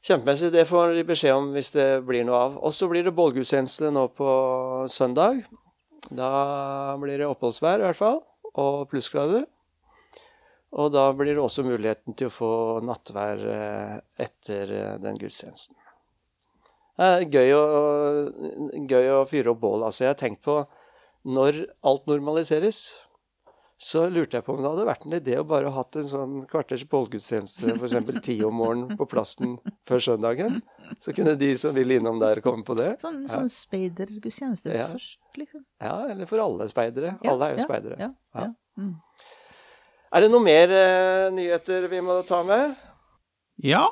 Kjempemessig. 0.00 0.48
Det 0.54 0.64
får 0.64 0.94
de 0.96 1.04
beskjed 1.04 1.36
om 1.36 1.50
hvis 1.52 1.74
det 1.74 1.88
blir 2.08 2.24
noe 2.24 2.40
av. 2.46 2.56
Og 2.64 2.72
så 2.72 2.88
blir 2.88 3.04
det 3.04 3.12
bålgudstjeneste 3.16 3.92
nå 3.92 4.06
på 4.16 4.30
søndag. 4.88 5.42
Da 6.08 6.96
blir 7.00 7.20
det 7.20 7.28
oppholdsvær 7.28 7.82
i 7.82 7.88
hvert 7.88 7.98
fall, 7.98 8.22
og 8.58 8.86
plussgrader. 8.90 9.44
Og 10.80 10.92
da 10.94 11.08
blir 11.18 11.34
det 11.34 11.42
også 11.42 11.64
muligheten 11.66 12.14
til 12.18 12.30
å 12.30 12.34
få 12.34 12.52
nattvær 12.86 13.42
eh, 13.52 13.94
etter 14.22 14.70
eh, 14.70 14.96
den 15.02 15.18
gudstjenesten. 15.18 15.74
Det 17.00 17.08
er 17.08 17.24
gøy 17.32 17.54
å, 17.56 17.64
gøy 18.90 19.10
å 19.16 19.24
fyre 19.28 19.54
opp 19.54 19.62
bål. 19.62 19.86
Altså, 19.88 20.04
jeg 20.04 20.12
har 20.12 20.20
tenkt 20.20 20.42
på 20.46 20.60
når 21.26 21.64
alt 21.86 22.06
normaliseres, 22.10 22.84
så 23.80 24.02
lurte 24.12 24.36
jeg 24.36 24.44
på 24.44 24.52
om 24.52 24.60
det 24.60 24.68
hadde 24.68 24.84
vært 24.84 25.04
en 25.08 25.14
idé 25.16 25.38
å 25.40 25.44
bare 25.48 25.70
hatt 25.72 25.96
en 25.96 26.04
sånn 26.08 26.32
kvarters 26.50 26.82
bålgudstjeneste, 26.90 27.72
f.eks. 27.80 28.20
ti 28.26 28.34
om 28.44 28.58
morgenen 28.60 28.98
på 29.00 29.06
plassen 29.08 29.54
før 29.88 30.02
søndagen. 30.04 30.58
Så 31.00 31.14
kunne 31.16 31.32
de 31.40 31.48
som 31.56 31.72
ville 31.72 31.96
innom 31.96 32.18
der, 32.20 32.42
komme 32.44 32.60
på 32.66 32.76
det. 32.76 32.98
Sånn, 33.00 33.22
Ja. 33.24 33.38
sånn 33.38 33.48
speidergudstjeneste 33.48 34.74
Ja. 34.76 34.86
først, 34.92 35.16
liksom. 35.40 35.64
Ja, 35.80 35.94
eller 36.12 36.26
for 36.28 36.38
alle 36.44 36.68
speidere. 36.68 37.16
Ja, 37.24 37.32
alle 37.32 37.48
er 37.48 37.56
jo 37.56 37.62
ja, 37.62 37.64
speidere. 37.64 37.96
Ja, 37.98 38.10
Ja. 38.34 38.40
ja. 38.44 38.52
Mm. 38.78 38.94
Er 40.12 40.20
det 40.20 40.30
noe 40.30 40.42
mer 40.44 40.68
uh, 40.76 41.30
nyheter 41.30 41.88
vi 41.88 42.00
må 42.04 42.20
ta 42.26 42.42
med? 42.42 42.76
Ja, 43.62 43.86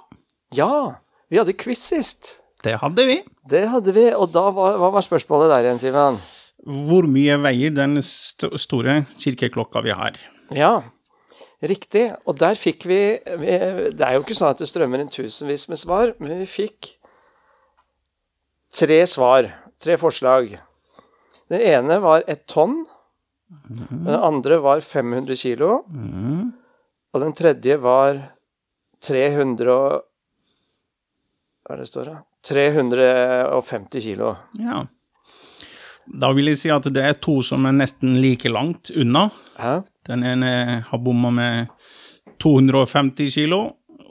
Ja! 0.53 0.97
Vi 1.31 1.37
hadde 1.37 1.53
quiz 1.57 1.79
sist. 1.81 2.41
det 2.65 2.77
hadde 2.81 3.05
vi. 3.07 3.23
Det 3.49 3.69
hadde 3.69 3.93
vi, 3.93 4.13
og 4.13 4.33
da 4.33 4.51
var, 4.51 4.77
hva 4.81 4.91
var 4.93 5.01
spørsmålet 5.05 5.49
der 5.53 5.65
igjen, 5.69 5.79
Sivan? 5.81 6.17
Hvor 6.69 7.09
mye 7.09 7.39
veier 7.41 7.73
den 7.73 8.03
st 8.05 8.51
store 8.61 9.01
kirkeklokka 9.17 9.81
vi 9.87 9.95
har? 9.97 10.19
Ja, 10.53 10.83
riktig. 11.65 12.11
Og 12.29 12.37
der 12.41 12.59
fikk 12.61 12.85
vi, 12.89 13.01
vi 13.41 13.57
Det 13.97 14.05
er 14.05 14.19
jo 14.19 14.25
ikke 14.25 14.37
sånn 14.37 14.53
at 14.53 14.61
det 14.61 14.69
strømmer 14.69 15.01
inn 15.01 15.13
tusenvis 15.13 15.69
med 15.73 15.81
svar, 15.81 16.13
men 16.21 16.43
vi 16.43 16.49
fikk 16.49 16.93
tre 18.77 19.01
svar. 19.09 19.49
Tre 19.81 19.97
forslag. 19.97 20.57
Det 21.49 21.61
ene 21.71 22.01
var 22.05 22.27
et 22.29 22.45
tonn. 22.51 22.83
Den 23.49 24.19
andre 24.19 24.59
var 24.61 24.83
500 24.85 25.39
kilo. 25.41 25.85
Mm. 25.89 26.51
Og 27.15 27.23
den 27.25 27.33
tredje 27.33 27.79
var 27.81 28.21
300 29.05 29.73
og 29.73 30.05
Hva 31.65 31.75
er 31.77 31.81
det 31.83 31.89
står 31.89 32.09
da? 32.09 32.19
350 32.49 34.01
kilo. 34.05 34.35
Ja. 34.61 34.87
Da 36.21 36.31
vil 36.37 36.51
jeg 36.53 36.61
si 36.61 36.71
at 36.73 36.87
det 36.95 37.05
er 37.05 37.19
to 37.21 37.41
som 37.47 37.67
er 37.69 37.77
nesten 37.77 38.17
like 38.23 38.49
langt 38.49 38.93
unna. 38.97 39.29
Hæ? 39.61 39.81
Den 40.09 40.25
ene 40.25 40.53
har 40.89 41.03
bomma 41.05 41.31
med 41.35 41.75
250 42.41 43.35
kilo 43.35 43.65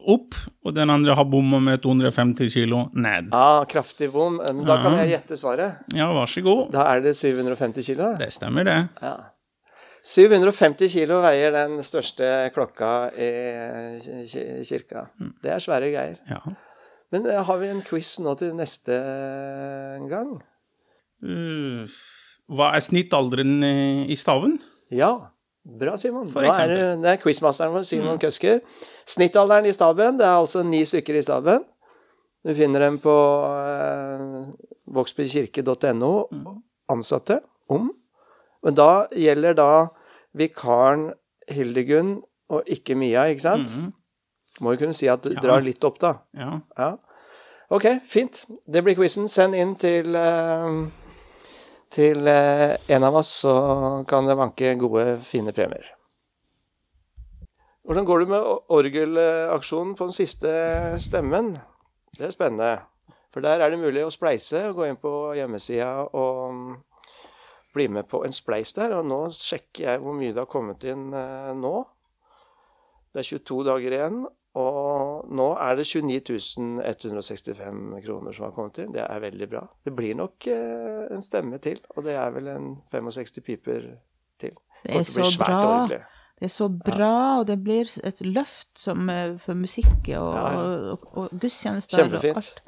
opp, 0.08 0.36
og 0.64 0.76
den 0.76 0.92
andre 0.92 1.16
har 1.18 1.26
bomma 1.28 1.60
med 1.60 1.82
250 1.84 2.54
kilo 2.54 2.86
ned. 2.96 3.32
Ja, 3.34 3.64
kraftig 3.70 4.12
bom. 4.14 4.38
Da 4.68 4.78
kan 4.84 4.96
jeg 5.02 5.16
gjette 5.16 5.40
svaret. 5.40 5.82
Ja, 5.96 6.08
vær 6.16 6.30
så 6.32 6.44
god. 6.46 6.70
Da 6.76 6.86
er 6.94 7.04
det 7.04 7.16
750 7.20 7.90
kilo. 7.92 8.14
Det 8.20 8.30
stemmer, 8.36 8.68
det. 8.68 8.78
Ja. 9.04 9.18
750 10.08 10.94
kilo 10.94 11.20
veier 11.26 11.52
den 11.52 11.82
største 11.84 12.48
klokka 12.56 13.10
i 13.20 13.32
kirka. 14.68 15.10
Det 15.44 15.52
er 15.52 15.64
svære 15.64 15.92
greier. 15.92 16.22
Ja. 16.30 16.40
Men 17.12 17.28
eh, 17.28 17.44
har 17.44 17.60
vi 17.60 17.72
en 17.72 17.84
quiz 17.84 18.18
nå 18.24 18.36
til 18.40 18.56
neste 18.56 18.96
gang? 20.12 20.38
Uh, 21.24 21.88
hva 22.54 22.70
er 22.78 22.84
snittalderen 22.86 23.58
eh, 23.64 24.04
i 24.12 24.16
staven? 24.16 24.60
Ja. 24.94 25.14
Bra, 25.68 25.98
Simon. 26.00 26.30
For 26.32 26.46
er 26.48 26.70
det, 26.72 26.84
det 27.04 27.10
er 27.12 27.18
quizmasteren 27.20 27.74
vår, 27.74 27.84
Simon 27.84 28.20
Køsker. 28.22 28.62
Snittalderen 29.10 29.66
i 29.68 29.74
staben, 29.76 30.16
det 30.20 30.24
er 30.24 30.38
altså 30.40 30.62
ni 30.64 30.80
stykker 30.88 31.18
i 31.20 31.24
staben. 31.26 31.66
Du 32.48 32.54
finner 32.56 32.86
dem 32.86 33.00
på 33.04 33.12
eh, 33.52 34.46
vågsbykirke.no. 34.96 36.12
Ansatte 36.88 37.42
om. 37.68 37.90
Men 38.64 38.78
da 38.78 39.08
gjelder 39.12 39.58
da 39.58 39.70
vikaren 40.38 41.10
Hildegunn 41.52 42.22
og 42.48 42.64
ikke 42.72 42.96
Mia, 42.96 43.26
ikke 43.28 43.44
sant? 43.44 43.74
Mhm. 43.76 43.92
Må 44.64 44.72
jo 44.74 44.80
kunne 44.86 44.96
si 44.96 45.06
at 45.12 45.22
du 45.22 45.34
Ja. 45.36 45.42
drar 45.44 45.62
litt 45.62 45.84
opp, 45.86 46.00
da. 46.00 46.14
Ja. 46.34 46.62
Ja. 46.78 46.94
Ok, 47.70 47.86
fint. 48.08 48.46
Det 48.66 48.82
blir 48.84 48.96
quizen. 48.96 49.28
Send 49.28 49.54
inn 49.54 49.76
til 49.76 50.16
eh, 50.16 50.88
til 51.94 52.28
eh, 52.28 52.76
en 52.94 53.06
av 53.08 53.16
oss, 53.20 53.30
så 53.44 53.54
kan 54.10 54.28
det 54.28 54.38
vanke 54.38 54.76
gode, 54.80 55.18
fine 55.24 55.54
premier. 55.56 55.94
Hvordan 57.88 58.06
går 58.06 58.20
det 58.20 58.30
med 58.34 58.48
orgelaksjonen 58.76 59.96
på 59.96 60.10
den 60.10 60.16
siste 60.16 60.50
stemmen? 61.00 61.54
Det 62.18 62.28
er 62.28 62.34
spennende. 62.36 62.72
For 63.32 63.44
der 63.46 63.62
er 63.64 63.72
det 63.72 63.80
mulig 63.80 64.04
å 64.04 64.12
spleise 64.12 64.66
og 64.70 64.80
gå 64.80 64.88
inn 64.90 65.00
på 65.00 65.14
hjemmesida 65.38 66.08
og 66.10 66.42
mm, 66.52 66.74
bli 67.78 67.86
med 67.96 68.10
på 68.12 68.24
en 68.28 68.36
spleis 68.36 68.74
der. 68.76 68.98
Og 68.98 69.08
nå 69.08 69.22
sjekker 69.32 69.86
jeg 69.86 70.02
hvor 70.04 70.18
mye 70.18 70.34
det 70.34 70.44
har 70.44 70.52
kommet 70.52 70.84
inn 70.84 71.12
eh, 71.16 71.54
nå. 71.56 71.76
Det 73.14 73.24
er 73.24 73.30
22 73.30 73.62
dager 73.70 73.96
igjen, 73.96 74.20
og 74.60 74.87
nå 75.30 75.48
er 75.62 75.76
det 75.80 75.86
29 75.88 76.82
165 76.86 78.02
kroner 78.06 78.32
som 78.36 78.46
har 78.48 78.54
kommet 78.56 78.78
inn. 78.84 78.94
Det 78.96 79.04
er 79.04 79.20
veldig 79.24 79.50
bra. 79.52 79.64
Det 79.86 79.94
blir 79.96 80.16
nok 80.20 80.48
eh, 80.52 81.08
en 81.16 81.22
stemme 81.26 81.60
til, 81.64 81.82
og 81.96 82.06
det 82.08 82.16
er 82.16 82.32
vel 82.36 82.48
en 82.54 82.70
65 82.92 83.42
piper 83.46 83.90
til. 84.40 84.56
Det 84.84 84.96
er 85.02 85.04
så 85.04 85.26
bra. 85.42 85.88
Det 86.38 86.46
er 86.46 86.54
så 86.54 86.68
bra, 86.70 87.40
og 87.40 87.48
det 87.50 87.56
blir 87.66 87.90
et 88.06 88.20
løft 88.22 88.70
som, 88.78 89.10
eh, 89.10 89.38
for 89.42 89.58
musikk 89.58 90.12
og, 90.14 90.34
Ja, 90.36 90.52
ja. 90.52 90.92
og, 90.94 91.08
og 91.18 91.30
gudstjenester 91.42 92.04
og 92.04 92.12
Kjempefint. 92.12 92.38
alt. 92.38 92.62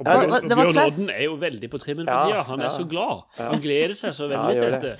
Og 0.00 0.06
Ja, 0.08 0.14
Bjørn, 0.16 0.30
var 0.32 0.40
Bjørn 0.48 0.78
Odden 0.80 1.10
er 1.12 1.24
jo 1.26 1.34
veldig 1.36 1.68
på 1.74 1.78
trimmen 1.82 2.06
for 2.08 2.14
Ja, 2.14 2.24
tida. 2.30 2.42
Han 2.48 2.62
ja. 2.62 2.68
er 2.70 2.72
så 2.72 2.84
glad. 2.88 3.18
Han 3.36 3.60
gleder 3.60 3.92
seg 3.98 4.14
så 4.16 4.28
veldig 4.30 4.54
til 4.56 4.62
det. 4.64 4.80
dette. 4.80 4.92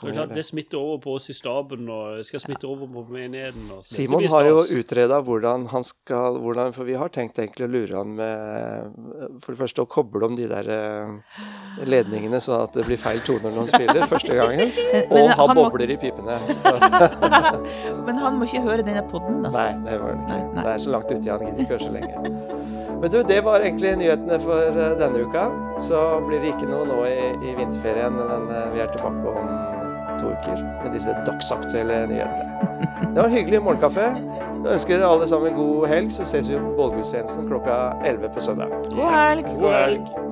Det, 0.00 0.12
klart, 0.16 0.30
det 0.38 0.44
smitter 0.48 0.78
over 0.80 0.98
på 1.04 1.16
oss 1.18 1.28
i 1.28 1.36
staben, 1.36 1.82
og 1.92 2.22
skal 2.24 2.40
smitte 2.40 2.64
over 2.70 2.88
på 2.88 3.02
menigheten. 3.12 3.66
Og 3.76 3.84
Simon 3.84 4.24
har 4.32 4.48
jo 4.48 4.62
utreda 4.78 5.18
hvordan 5.26 5.66
han 5.74 5.84
skal 5.84 6.38
hvordan, 6.40 6.72
For 6.72 6.88
vi 6.88 6.96
har 6.96 7.12
tenkt 7.12 7.36
egentlig 7.42 7.66
å 7.68 7.70
lure 7.74 7.98
han 8.00 8.14
med 8.16 8.96
For 9.44 9.52
det 9.52 9.60
første 9.60 9.84
å 9.84 9.90
koble 9.92 10.24
om 10.30 10.36
de 10.40 10.48
der 10.48 10.70
eh, 10.72 11.84
ledningene, 11.84 12.40
så 12.40 12.62
at 12.64 12.72
det 12.80 12.86
blir 12.88 12.96
feil 13.00 13.20
toner 13.28 13.52
når 13.52 13.66
han 13.66 13.70
spiller 13.74 14.08
første 14.08 14.40
gangen. 14.40 14.72
Men- 14.92 15.04
Og 15.06 15.20
men 15.20 15.36
ha 15.36 15.46
bobler 15.52 15.86
må- 15.86 15.92
i 15.92 15.96
pipene. 16.00 16.38
Men 18.06 18.16
han 18.22 18.38
må 18.40 18.46
ikke 18.48 18.62
høre 18.64 18.82
denne 18.86 19.02
podden, 19.10 19.42
da. 19.44 19.50
nei, 19.52 19.68
det 19.84 20.00
var 20.00 20.14
det 20.14 20.22
ikke. 20.22 20.32
Nei, 20.32 20.40
nei. 20.56 20.62
Det 20.64 20.72
er 20.72 20.82
så 20.86 20.90
langt 20.96 21.12
uti, 21.12 21.28
han 21.30 21.44
gidder 21.44 21.62
ikke 21.66 21.76
høre 21.76 21.84
så 21.84 21.92
lenge. 21.92 22.65
Men 23.00 23.10
du, 23.12 23.22
det 23.22 23.40
var 23.44 23.60
egentlig 23.60 23.96
nyhetene 24.00 24.38
for 24.40 24.80
eh, 24.80 24.92
denne 25.00 25.24
uka. 25.26 25.46
Så 25.84 26.02
blir 26.26 26.40
det 26.42 26.54
ikke 26.54 26.70
noe 26.70 26.86
nå 26.88 27.02
i, 27.08 27.30
i 27.44 27.56
vinterferien, 27.58 28.16
men 28.16 28.48
eh, 28.52 28.68
vi 28.74 28.82
er 28.84 28.92
tilbake 28.94 29.34
om 29.36 29.50
to 30.16 30.30
uker 30.32 30.62
med 30.84 30.94
disse 30.96 31.12
dagsaktuelle 31.26 32.06
nyhetene. 32.08 32.70
Det 33.12 33.20
var 33.22 33.28
en 33.28 33.36
hyggelig 33.36 33.62
morgenkaffe. 33.64 34.06
Jeg 34.64 34.72
ønsker 34.72 35.04
alle 35.04 35.28
sammen 35.28 35.56
god 35.56 35.86
helg, 35.92 36.12
så 36.12 36.24
ses 36.24 36.48
vi 36.50 36.56
på 36.60 36.72
bålgudstjenesten 36.78 37.48
klokka 37.48 37.76
11 38.04 38.32
på 38.34 38.44
søndag. 38.48 38.72
God 38.92 39.12
helg! 39.12 39.52
God 39.60 39.72
helg. 39.76 40.25